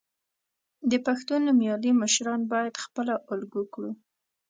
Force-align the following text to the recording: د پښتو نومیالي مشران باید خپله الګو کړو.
د 0.89 0.93
پښتو 1.05 1.33
نومیالي 1.45 1.91
مشران 2.01 2.41
باید 2.51 2.81
خپله 2.83 3.15
الګو 3.31 3.63
کړو. 3.73 3.91